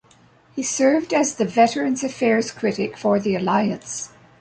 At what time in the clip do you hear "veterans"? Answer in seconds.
1.45-2.03